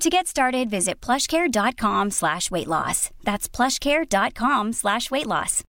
[0.00, 3.10] To get started, visit plushcare.com slash weight loss.
[3.24, 5.62] That's plushcare.com slash weight loss.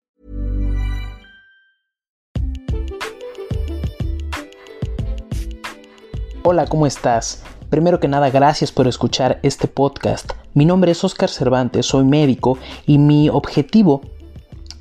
[6.45, 7.43] Hola, ¿cómo estás?
[7.71, 10.33] Primero que nada, gracias por escuchar este podcast.
[10.55, 14.03] Mi nombre es Oscar Cervantes, soy médico y mi objetivo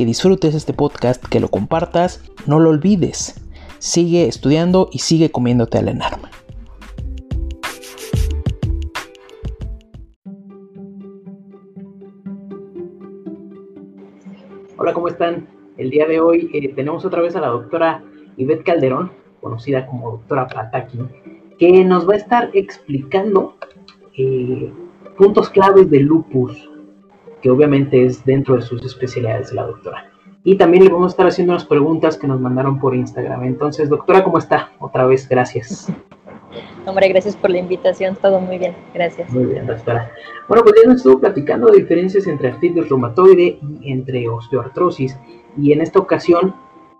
[0.00, 3.46] que disfrutes este podcast, que lo compartas, no lo olvides.
[3.80, 6.30] Sigue estudiando y sigue comiéndote al enarma.
[14.78, 15.46] Hola, ¿cómo están?
[15.76, 18.02] El día de hoy eh, tenemos otra vez a la doctora
[18.38, 19.12] Ivette Calderón,
[19.42, 20.98] conocida como doctora Plataki,
[21.58, 23.54] que nos va a estar explicando
[24.16, 24.72] eh,
[25.18, 26.69] puntos claves del lupus,
[27.42, 30.10] que obviamente es dentro de sus especialidades de la doctora.
[30.42, 33.44] Y también le vamos a estar haciendo unas preguntas que nos mandaron por Instagram.
[33.44, 34.70] Entonces, doctora, ¿cómo está?
[34.78, 35.92] Otra vez, gracias.
[36.86, 39.30] Hombre, gracias por la invitación, todo muy bien, gracias.
[39.30, 40.10] Muy bien, doctora.
[40.48, 45.16] Bueno, pues ya nos estuvo platicando de diferencias entre artritis reumatoide y entre osteoartrosis.
[45.58, 46.54] Y en esta ocasión,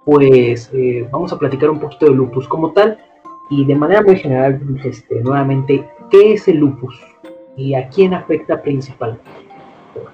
[0.05, 2.99] pues eh, vamos a platicar un poquito de lupus como tal.
[3.49, 6.95] Y de manera muy general, este, nuevamente, ¿qué es el lupus?
[7.57, 9.25] ¿Y a quién afecta principalmente?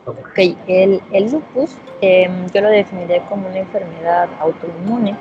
[0.04, 5.16] Ok, el, lupus em, yo lo definiré como una enfermedad autoinmune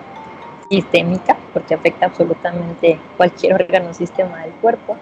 [0.69, 4.97] sistémica, porque afecta absolutamente cualquier órgano o sistema del cuerpo.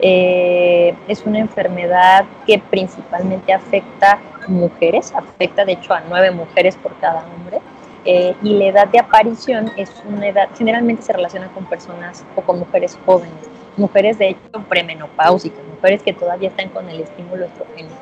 [0.00, 6.94] Eh, es una enfermedad que principalmente afecta mujeres, afecta de hecho a nueve mujeres por
[6.98, 7.60] cada hombre.
[8.04, 12.42] Eh, y la edad de aparición es una edad, generalmente se relaciona con personas o
[12.42, 13.34] con mujeres jóvenes,
[13.76, 17.96] mujeres de hecho premenopáusicas, mujeres que todavía están con el estímulo estrogénico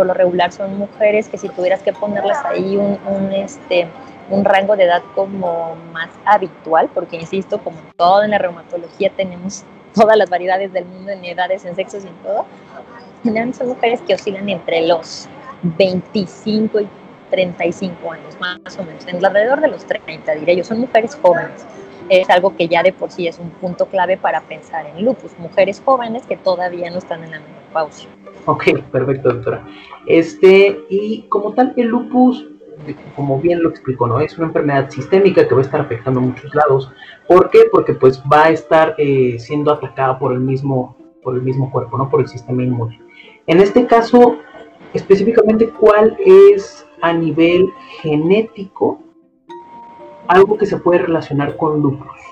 [0.00, 3.86] por lo regular son mujeres que si tuvieras que ponerlas ahí un, este,
[4.30, 9.62] un rango de edad como más habitual, porque insisto, como todo en la reumatología tenemos
[9.94, 12.46] todas las variedades del mundo en edades, en sexos y en todo,
[13.22, 15.28] generalmente son mujeres que oscilan entre los
[15.60, 16.88] 25 y
[17.28, 21.66] 35 años, más o menos, en alrededor de los 30, diré yo, son mujeres jóvenes.
[22.08, 25.38] Es algo que ya de por sí es un punto clave para pensar en lupus,
[25.38, 28.08] mujeres jóvenes que todavía no están en la menopausia.
[28.46, 29.66] Ok, perfecto, doctora.
[30.06, 32.46] Este, y como tal, el lupus,
[33.14, 34.20] como bien lo explicó, ¿no?
[34.20, 36.90] Es una enfermedad sistémica que va a estar afectando a muchos lados.
[37.28, 37.60] ¿Por qué?
[37.70, 41.98] Porque pues va a estar eh, siendo atacada por el mismo, por el mismo cuerpo,
[41.98, 42.08] ¿no?
[42.08, 43.00] Por el sistema inmune.
[43.46, 44.36] En este caso,
[44.94, 47.68] específicamente, ¿cuál es a nivel
[48.00, 49.00] genético
[50.28, 52.29] algo que se puede relacionar con lupus?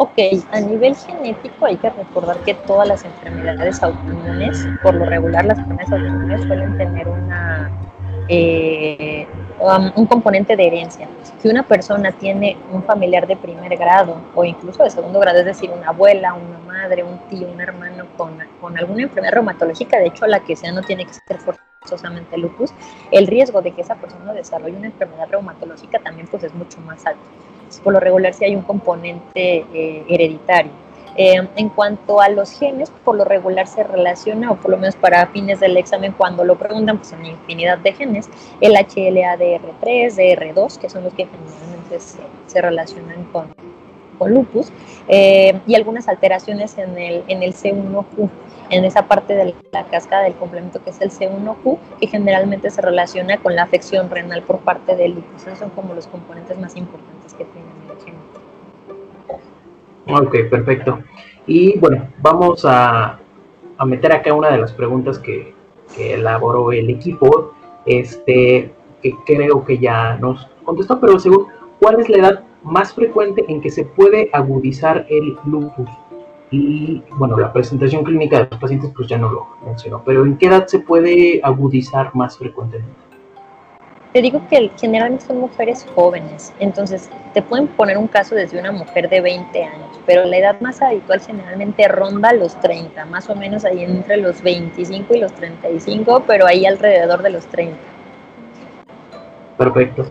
[0.00, 0.16] Ok,
[0.52, 5.58] a nivel genético hay que recordar que todas las enfermedades autoinmunes, por lo regular las
[5.58, 7.68] enfermedades autoinmunes suelen tener una,
[8.28, 9.26] eh,
[9.58, 11.08] um, un componente de herencia.
[11.40, 15.46] Si una persona tiene un familiar de primer grado o incluso de segundo grado, es
[15.46, 20.06] decir, una abuela, una madre, un tío, un hermano con, con alguna enfermedad reumatológica, de
[20.06, 21.38] hecho la que sea no tiene que ser
[21.80, 22.72] forzosamente lupus,
[23.10, 27.04] el riesgo de que esa persona desarrolle una enfermedad reumatológica también pues es mucho más
[27.04, 27.47] alto.
[27.82, 30.72] Por lo regular si hay un componente eh, hereditario.
[31.16, 34.94] Eh, en cuanto a los genes, por lo regular se relaciona, o por lo menos
[34.94, 38.30] para fines del examen, cuando lo preguntan, pues en infinidad de genes,
[38.60, 43.52] el HLA-DR3, DR2, que son los que generalmente se, se relacionan con,
[44.18, 44.72] con lupus,
[45.08, 48.28] eh, y algunas alteraciones en el, en el C1Q,
[48.70, 52.82] en esa parte de la cascada del complemento que es el C1Q, que generalmente se
[52.82, 55.46] relaciona con la afección renal por parte del lupus.
[55.46, 58.14] Esos son como los componentes más importantes que tienen el gen.
[60.14, 61.00] Ok, perfecto.
[61.46, 63.18] Y bueno, vamos a,
[63.78, 65.54] a meter acá una de las preguntas que,
[65.94, 67.54] que, elaboró el equipo,
[67.86, 68.72] este,
[69.02, 71.46] que creo que ya nos contestó, pero según,
[71.80, 75.88] ¿cuál es la edad más frecuente en que se puede agudizar el lupus?
[76.50, 80.38] Y bueno, la presentación clínica de los pacientes pues ya no lo mencionó, pero ¿en
[80.38, 83.08] qué edad se puede agudizar más frecuentemente?
[84.14, 88.72] Te digo que generalmente son mujeres jóvenes, entonces te pueden poner un caso desde una
[88.72, 93.36] mujer de 20 años, pero la edad más habitual generalmente ronda los 30, más o
[93.36, 97.76] menos ahí entre los 25 y los 35, pero ahí alrededor de los 30.
[99.58, 100.06] Perfecto.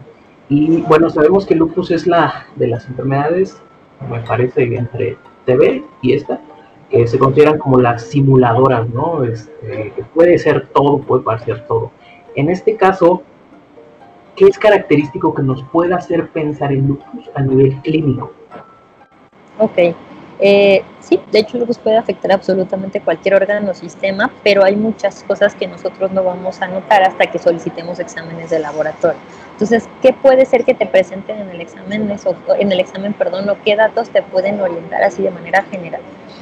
[0.49, 3.61] Y bueno, sabemos que el lupus es la de las enfermedades,
[4.09, 6.39] me parece, entre TB y esta,
[6.89, 9.23] que se consideran como las simuladoras, ¿no?
[9.23, 11.91] Este, que puede ser todo, puede parecer todo.
[12.35, 13.23] En este caso,
[14.35, 18.31] ¿qué es característico que nos pueda hacer pensar en lupus a nivel clínico?
[19.59, 19.95] Ok,
[20.39, 25.24] eh, sí, de hecho lupus puede afectar absolutamente cualquier órgano o sistema, pero hay muchas
[25.24, 29.19] cosas que nosotros no vamos a notar hasta que solicitemos exámenes de laboratorio.
[29.54, 32.12] Entonces, ¿qué puede ser que te presenten en el examen,
[32.60, 36.01] en el examen, perdón, o qué datos te pueden orientar así de manera general?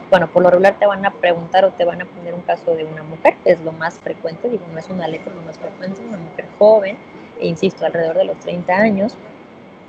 [0.10, 2.76] Bueno, por lo regular te van a preguntar o te van a poner un caso
[2.76, 5.58] de una mujer, que es lo más frecuente, digo, no es una letra, lo más
[5.58, 6.98] frecuente, una mujer joven,
[7.40, 9.16] e insisto, alrededor de los 30 años,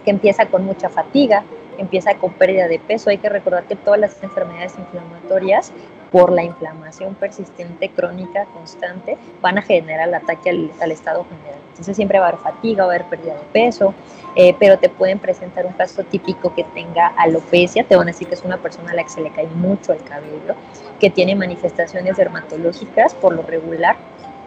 [0.04, 1.42] que empieza con mucha fatiga,
[1.78, 3.10] empieza con pérdida de peso.
[3.10, 5.72] Hay que recordar que todas las enfermedades inflamatorias,
[6.10, 10.50] por la inflamación persistente, crónica, constante, van a generar el ataque
[10.80, 11.60] al, estado general.
[11.70, 13.92] Entonces siempre va a haber fatiga, va a haber pérdida de peso,
[14.34, 18.28] eh, pero te pueden presentar un caso típico que tenga alopecia, te van a decir
[18.28, 20.54] que es una persona a la que se le cae mucho el cabello,
[21.00, 23.96] que tiene manifestaciones dermatológicas por lo regular,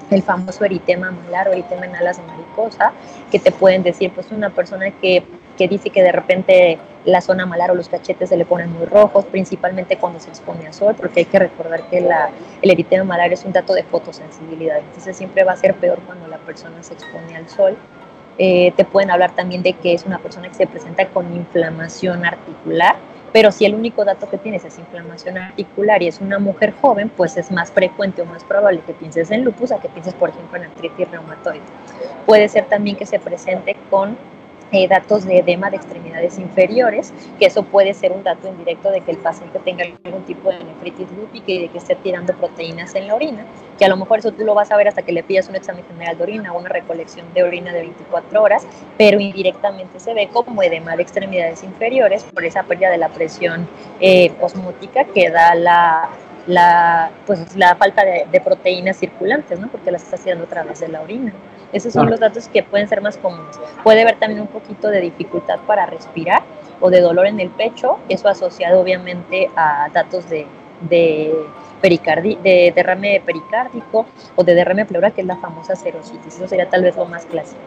[0.10, 2.94] el famoso eritema malar o eritema en alas de mariposa,
[3.31, 5.24] que te pueden decir, pues una persona que,
[5.58, 8.86] que dice que de repente la zona malar o los cachetes se le ponen muy
[8.86, 12.30] rojos, principalmente cuando se expone al sol, porque hay que recordar que la,
[12.62, 16.28] el eritema malar es un dato de fotosensibilidad, entonces siempre va a ser peor cuando
[16.28, 17.78] la persona se expone al sol.
[18.42, 22.25] Eh, te pueden hablar también de que es una persona que se presenta con inflamación
[22.25, 22.96] articular,
[23.31, 27.10] pero si el único dato que tienes es inflamación articular y es una mujer joven,
[27.10, 30.30] pues es más frecuente o más probable que pienses en lupus a que pienses, por
[30.30, 31.62] ejemplo, en artritis reumatoide.
[32.25, 34.18] Puede ser también que se presente con
[34.71, 39.01] eh, datos de edema de extremidades inferiores, que eso puede ser un dato indirecto de
[39.01, 42.94] que el paciente tenga algún tipo de nefritis lúpica y de que esté tirando proteínas
[42.95, 43.45] en la orina,
[43.77, 45.56] que a lo mejor eso tú lo vas a ver hasta que le pidas un
[45.56, 48.68] examen general de orina o una recolección de orina de 24 horas,
[48.98, 53.68] pero indirectamente se ve como edema de extremidades inferiores por esa pérdida de la presión
[54.00, 56.10] eh, osmótica que da la,
[56.48, 59.68] la, pues, la falta de, de proteínas circulantes, ¿no?
[59.68, 61.34] porque las estás tirando a través de la orina.
[61.72, 63.60] Esos son los datos que pueden ser más comunes.
[63.84, 66.42] Puede haber también un poquito de dificultad para respirar
[66.80, 70.48] o de dolor en el pecho, eso asociado obviamente a datos de,
[70.90, 71.31] de,
[71.81, 74.06] de derrame pericárdico
[74.36, 76.38] o de derrame pleural, que es la famosa serositis.
[76.38, 77.62] Eso sería tal vez lo más clásico.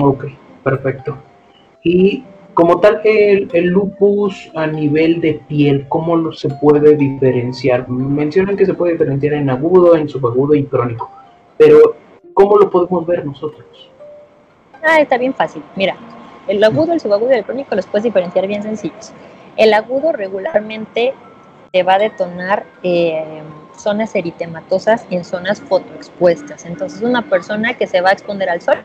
[0.00, 0.24] Ok,
[0.64, 1.18] perfecto.
[1.82, 7.88] Y como tal, el, el, lupus a nivel de piel, ¿cómo lo se puede diferenciar?
[7.88, 11.10] Mencionan que se puede diferenciar en agudo, en subagudo y crónico,
[11.56, 11.96] pero
[12.34, 13.90] ¿Cómo lo podemos ver nosotros?
[14.82, 15.62] Ah, está bien fácil.
[15.76, 15.96] Mira,
[16.48, 19.12] el agudo, el subagudo y el crónico los puedes diferenciar bien sencillos.
[19.56, 21.14] El agudo regularmente
[21.70, 23.42] te va a detonar eh,
[23.76, 26.64] zonas eritematosas en zonas fotoexpuestas.
[26.66, 28.84] Entonces, una persona que se va a exponer al sol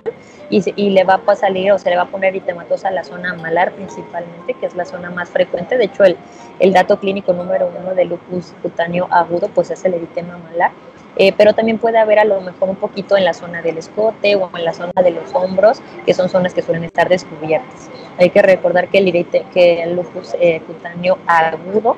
[0.50, 3.04] y, y, le va a salir o se le va a poner eritematosa a la
[3.04, 5.78] zona malar principalmente, que es la zona más frecuente.
[5.78, 6.18] De hecho, el,
[6.60, 10.72] el dato clínico número uno de lupus cutáneo agudo, pues es el eritema malar.
[11.20, 14.36] Eh, pero también puede haber a lo mejor un poquito en la zona del escote
[14.36, 17.90] o en la zona de los hombros, que son zonas que suelen estar descubiertas.
[18.20, 21.98] Hay que recordar que el, que el lupus eh, cutáneo agudo,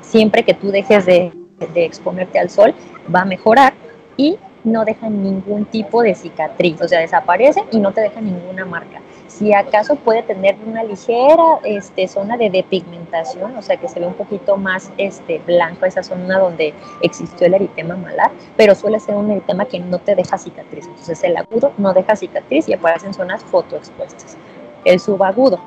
[0.00, 2.74] siempre que tú dejes de, de exponerte al sol,
[3.14, 3.74] va a mejorar
[4.16, 8.64] y no deja ningún tipo de cicatriz, o sea, desaparece y no te deja ninguna
[8.64, 9.00] marca
[9.36, 14.06] si acaso puede tener una ligera este, zona de depigmentación, o sea que se ve
[14.06, 16.72] un poquito más este, blanco esa zona donde
[17.02, 20.86] existió el eritema malar, pero suele ser un eritema que no te deja cicatriz.
[20.86, 24.36] Entonces el agudo no deja cicatriz y aparece en zonas fotoexpuestas.
[24.84, 25.60] El subagudo.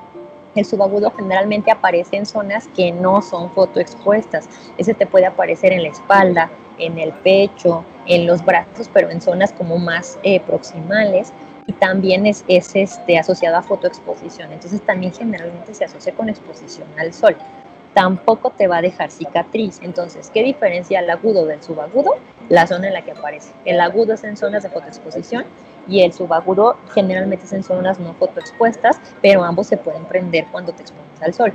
[0.60, 4.50] El subagudo generalmente aparece en zonas que no son fotoexpuestas.
[4.78, 9.22] Ese te puede aparecer en la espalda, en el pecho, en los brazos, pero en
[9.22, 11.32] zonas como más eh, proximales
[11.66, 14.52] y también es, es este, asociado a fotoexposición.
[14.52, 17.38] Entonces también generalmente se asocia con exposición al sol.
[17.94, 19.80] Tampoco te va a dejar cicatriz.
[19.82, 22.18] Entonces, ¿qué diferencia el agudo del subagudo?
[22.50, 23.54] La zona en la que aparece.
[23.64, 25.46] El agudo es en zonas de fotoexposición
[25.90, 30.72] y el subagudo generalmente es en zonas no fotoexpuestas, pero ambos se pueden prender cuando
[30.72, 31.54] te expones al sol.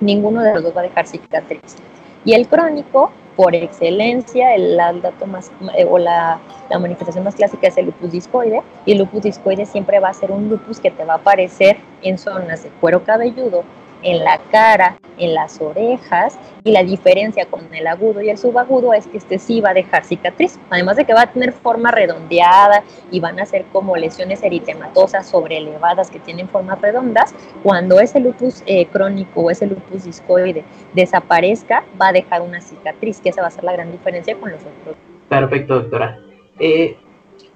[0.00, 1.76] Ninguno de los dos va a dejar cicatriz.
[2.24, 6.38] Y el crónico por excelencia, el, dato más, eh, o la,
[6.70, 10.14] la, manifestación más clásica es el lupus discoide, y el lupus discoide siempre va a
[10.14, 13.64] ser un lupus que te va a aparecer en zonas de cuero cabelludo,
[14.04, 18.92] en la cara, en las orejas y la diferencia con el agudo y el subagudo
[18.92, 21.90] es que este sí va a dejar cicatriz, además de que va a tener forma
[21.90, 28.20] redondeada y van a ser como lesiones eritematosas sobrelevadas que tienen formas redondas, cuando ese
[28.20, 33.42] lupus eh, crónico o ese lupus discoide desaparezca, va a dejar una cicatriz, que esa
[33.42, 34.96] va a ser la gran diferencia con los otros.
[35.28, 36.18] Perfecto, doctora.
[36.58, 36.96] Eh,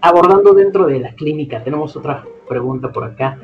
[0.00, 3.38] abordando dentro de la clínica, tenemos otra pregunta por acá.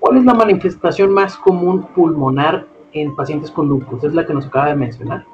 [0.00, 4.04] ¿Cuál es la manifestación más común pulmonar en pacientes con lupus?
[4.04, 5.24] Es la que nos acaba de mencionar.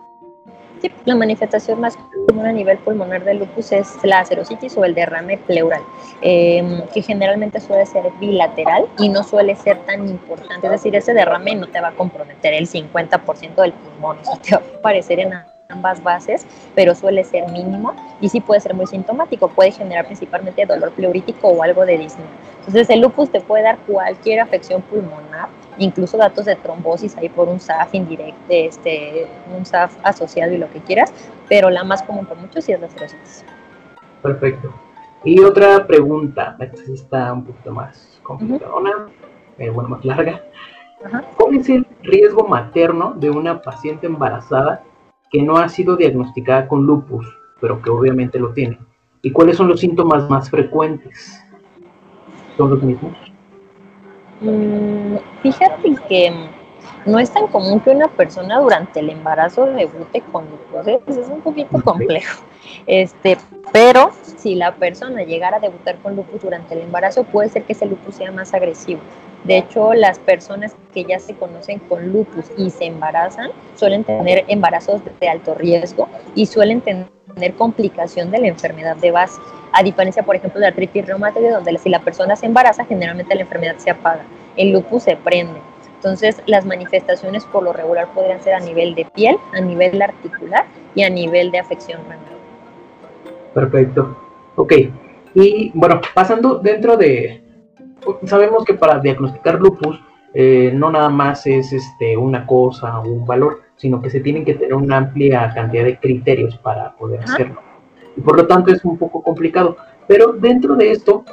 [0.80, 1.96] Sí, la manifestación más
[2.28, 5.80] común a nivel pulmonar del lupus es la acerositis o el derrame pleural,
[6.22, 10.66] em, que generalmente suele ser bilateral y no suele ser tan importante.
[10.66, 14.36] Es decir, ese derrame no te va a comprometer el 50% del pulmón, o sea,
[14.38, 15.32] te va a aparecer en
[15.72, 20.64] ambas bases, pero suele ser mínimo y sí puede ser muy sintomático, puede generar principalmente
[20.66, 22.26] dolor pleurítico o algo de disnea.
[22.58, 25.48] Entonces el lupus te puede dar cualquier afección pulmonar,
[25.78, 29.26] incluso datos de trombosis ahí por un SAF indirecto, este,
[29.56, 31.12] un SAF asociado y lo que quieras,
[31.48, 33.44] pero la más común por muchos sí es la cirrosis.
[34.22, 34.72] Perfecto.
[35.24, 39.08] Y otra pregunta, esta sí está un poquito más complicada,
[39.58, 40.42] eh, bueno, más larga.
[41.36, 44.82] ¿Cuál es el riesgo materno de una paciente embarazada
[45.32, 47.26] que no ha sido diagnosticada con lupus,
[47.60, 48.78] pero que obviamente lo tiene.
[49.22, 51.42] ¿Y cuáles son los síntomas más frecuentes?
[52.56, 53.12] ¿Son los mismos?
[54.42, 56.32] Mm, fíjate que
[57.06, 60.86] no es tan común que una persona durante el embarazo debute con lupus.
[60.86, 61.00] ¿eh?
[61.06, 62.42] Es un poquito complejo.
[62.86, 63.38] Este,
[63.72, 67.72] pero si la persona llegara a debutar con lupus durante el embarazo, puede ser que
[67.72, 69.00] ese lupus sea más agresivo.
[69.44, 74.44] De hecho, las personas que ya se conocen con lupus y se embarazan suelen tener
[74.48, 79.40] embarazos de alto riesgo y suelen tener complicación de la enfermedad de base.
[79.72, 83.40] A diferencia, por ejemplo, de artritis reumatoide, donde si la persona se embaraza, generalmente la
[83.40, 84.22] enfermedad se apaga.
[84.56, 85.60] El lupus se prende.
[85.94, 90.66] Entonces, las manifestaciones por lo regular podrían ser a nivel de piel, a nivel articular
[90.94, 92.41] y a nivel de afección renal.
[93.54, 94.16] Perfecto.
[94.56, 94.72] Ok.
[95.34, 97.42] Y bueno, pasando dentro de,
[98.24, 100.00] sabemos que para diagnosticar lupus
[100.34, 104.44] eh, no nada más es este, una cosa o un valor, sino que se tienen
[104.44, 107.60] que tener una amplia cantidad de criterios para poder hacerlo.
[108.16, 109.76] Y por lo tanto es un poco complicado.
[110.06, 111.24] Pero dentro de esto,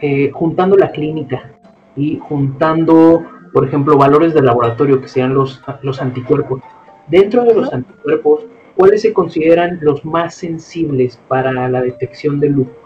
[0.00, 1.52] eh, juntando la clínica
[1.96, 6.60] y juntando, por ejemplo, valores de laboratorio que sean los, los anticuerpos,
[7.08, 12.84] dentro de los anticuerpos, ¿cuáles se consideran los más sensibles para la detección de lupus?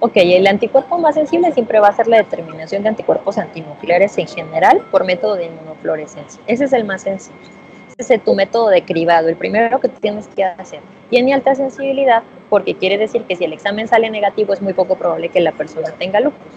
[0.00, 4.26] Ok, el anticuerpo más sensible siempre va a ser la determinación de anticuerpos antinucleares en
[4.26, 6.42] general por método de inmunofluorescencia.
[6.46, 7.40] Ese es el más sensible.
[7.96, 10.80] Ese es tu método de cribado, el primero que tienes que hacer.
[11.10, 14.96] Tiene alta sensibilidad porque quiere decir que si el examen sale negativo es muy poco
[14.96, 16.52] probable que la persona tenga lupus.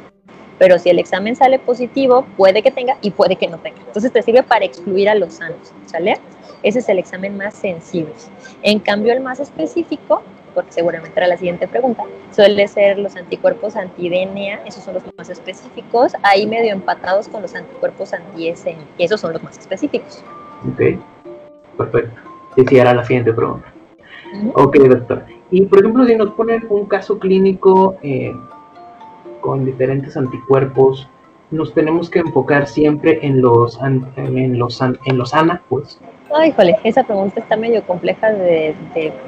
[0.59, 3.77] Pero si el examen sale positivo, puede que tenga y puede que no tenga.
[3.85, 6.17] Entonces te sirve para excluir a los sanos, ¿sale?
[6.63, 8.13] Ese es el examen más sensible.
[8.63, 10.23] En cambio, el más específico
[10.57, 15.29] porque seguramente era la siguiente pregunta, suele ser los anticuerpos anti-DNA, esos son los más
[15.29, 20.23] específicos, ahí medio empatados con los anticuerpos anti-SM, y esos son los más específicos.
[20.67, 20.97] Ok,
[21.77, 22.19] perfecto.
[22.55, 23.71] Esa era la siguiente pregunta.
[24.55, 25.25] Ok, doctor.
[25.51, 28.33] Y por ejemplo, si nos ponen un caso clínico eh,
[29.41, 31.07] con diferentes anticuerpos,
[31.51, 35.99] nos tenemos que enfocar siempre en los, en los, en los ANA, pues,
[36.33, 38.75] Ay, jole, esa pregunta está medio compleja de,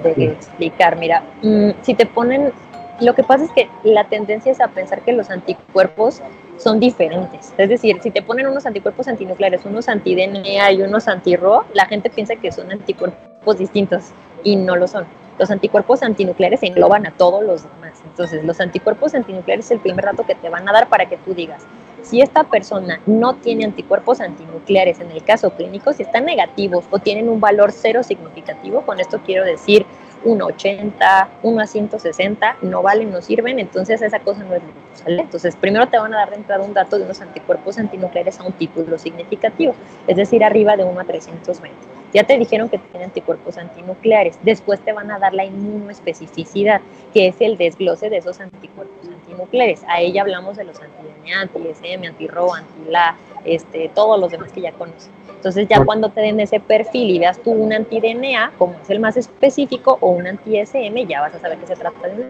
[0.06, 0.98] explicar.
[0.98, 2.51] Mira, mm, si te ponen,
[3.00, 6.22] lo que pasa es que la tendencia es a pensar que los anticuerpos
[6.58, 7.53] son diferentes.
[7.58, 12.10] Es decir, si te ponen unos anticuerpos antinucleares, unos anti-DNA y unos anti-RO, la gente
[12.10, 14.12] piensa que son anticuerpos distintos
[14.44, 15.06] y no lo son.
[15.38, 17.94] Los anticuerpos antinucleares engloban a todos los demás.
[18.06, 21.15] Entonces, los anticuerpos antinucleares es el primer dato que te van a dar para que
[21.15, 21.63] tú digas,
[22.01, 27.00] Si esta persona no tiene anticuerpos antinucleares en el caso clínico, si están negativos o
[27.00, 29.86] tienen un valor cero significativo, con esto quiero decir
[30.25, 34.62] 1,80, 1 a 160, no valen, no sirven, entonces esa cosa no es
[34.94, 35.22] ¿sale?
[35.22, 38.44] Entonces, primero te van a dar de entrada un dato de unos anticuerpos antinucleares a
[38.44, 39.74] un título significativo,
[40.08, 41.77] es decir, arriba de 1 a 320.
[42.13, 46.82] Ya te dijeron que tiene anticuerpos antinucleares, después te van a dar la inmunoespecificidad,
[47.13, 49.83] que es el desglose de esos anticuerpos antinucleares.
[49.88, 54.71] A ella hablamos de los anti-DNA, anti-SM, anti-RO, anti-LA, este, todos los demás que ya
[54.74, 55.09] conoces.
[55.36, 59.00] Entonces ya cuando te den ese perfil y veas tú un anti-DNA, como es el
[59.00, 62.29] más específico, o un anti-SM, ya vas a saber que se trata de un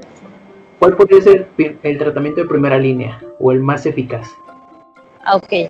[0.80, 1.50] ¿Cuál podría ser
[1.84, 4.30] el tratamiento de primera línea o el más eficaz?
[5.26, 5.70] Ah, ok.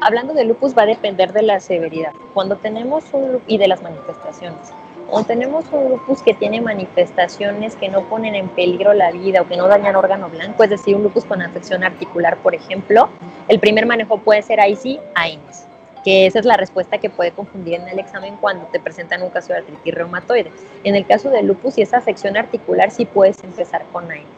[0.00, 2.12] Hablando de lupus va a depender de la severidad.
[2.34, 4.72] Cuando tenemos un y de las manifestaciones.
[5.08, 9.48] Cuando tenemos un lupus que tiene manifestaciones que no ponen en peligro la vida o
[9.48, 13.08] que no dañan órgano blanco, es decir, un lupus con afección articular, por ejemplo,
[13.48, 15.66] el primer manejo puede ser ahí sí, AINES
[16.04, 19.30] que esa es la respuesta que puede confundir en el examen cuando te presentan un
[19.30, 20.52] caso de artritis reumatoide.
[20.84, 24.28] En el caso del lupus y esa afección articular sí puedes empezar con AINES.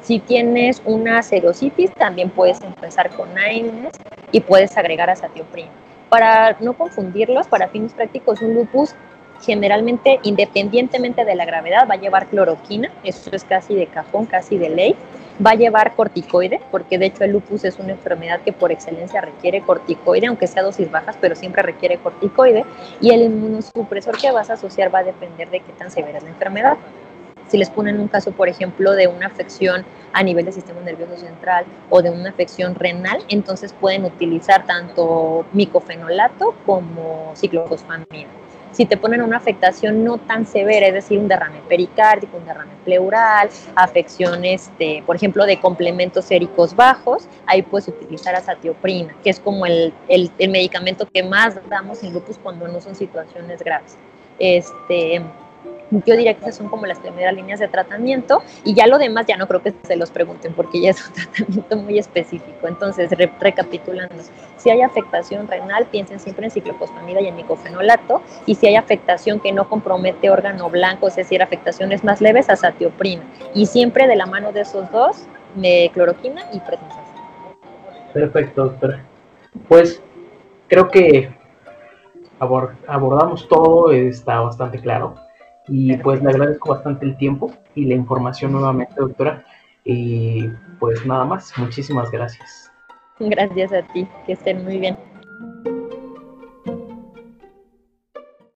[0.00, 3.92] Si tienes una serositis, también puedes empezar con AINES
[4.30, 5.70] y puedes agregar azatioprina.
[6.08, 8.94] Para no confundirlos, para fines prácticos, un lupus
[9.42, 14.58] generalmente, independientemente de la gravedad, va a llevar cloroquina, eso es casi de cajón, casi
[14.58, 14.96] de ley,
[15.44, 19.20] va a llevar corticoide, porque de hecho el lupus es una enfermedad que por excelencia
[19.20, 22.64] requiere corticoide, aunque sea dosis bajas, pero siempre requiere corticoide,
[23.00, 26.24] y el inmunosupresor que vas a asociar va a depender de qué tan severa es
[26.24, 26.76] la enfermedad.
[27.48, 31.16] Si les ponen un caso, por ejemplo, de una afección a nivel del sistema nervioso
[31.16, 38.26] central o de una afección renal, entonces pueden utilizar tanto micofenolato como ciclofosfamida
[38.72, 42.72] si te ponen una afectación no tan severa, es decir, un derrame pericárdico, un derrame
[42.84, 49.40] pleural, afecciones, de, por ejemplo, de complementos séricos bajos, ahí puedes utilizar azatioprina, que es
[49.40, 53.96] como el, el, el medicamento que más damos en lupus cuando no son situaciones graves.
[54.38, 55.22] Este,
[55.90, 59.26] yo diría que esas son como las primeras líneas de tratamiento y ya lo demás
[59.26, 62.68] ya no creo que se los pregunten porque ya es un tratamiento muy específico.
[62.68, 64.14] Entonces, recapitulando,
[64.56, 69.40] si hay afectación renal, piensen siempre en cicloposfamida y en micofenolato y si hay afectación
[69.40, 73.22] que no compromete órgano blanco, es decir, afectaciones más leves, azatioprina
[73.54, 77.04] y siempre de la mano de esos dos, de cloroquina y prednisona.
[78.12, 79.04] Perfecto, doctora.
[79.68, 80.02] Pues
[80.68, 81.32] creo que
[82.38, 85.27] abordamos todo, está bastante claro
[85.68, 89.44] y pues le agradezco bastante el tiempo y la información nuevamente, doctora.
[89.84, 92.70] Y pues nada más, muchísimas gracias.
[93.20, 94.96] Gracias a ti, que estén muy bien.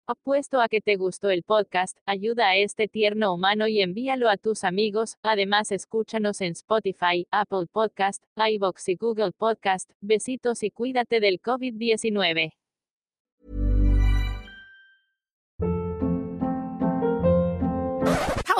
[0.08, 4.36] Apuesto a que te gustó el podcast, ayuda a este tierno humano y envíalo a
[4.36, 5.16] tus amigos.
[5.24, 9.90] Además, escúchanos en Spotify, Apple Podcast, iBox y Google Podcast.
[10.02, 12.52] Besitos y cuídate del COVID-19.